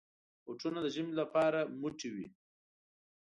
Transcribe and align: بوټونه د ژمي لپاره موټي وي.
بوټونه 0.43 0.79
د 0.83 0.87
ژمي 0.95 1.13
لپاره 1.21 1.59
موټي 1.81 2.09
وي. 2.15 2.27